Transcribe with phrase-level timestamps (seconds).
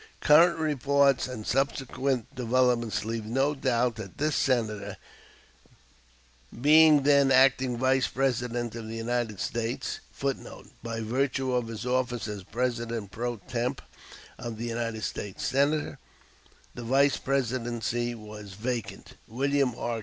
[0.19, 4.97] Current reports and subsequent developments leave no doubt that this Senator,
[6.59, 12.27] being then acting Vice President of the United States, [Footnote: By virtue of his office
[12.27, 13.85] as President pro tempore
[14.39, 15.99] of the United States Senate.
[16.73, 19.99] The Vice Presidency was vacant; William R.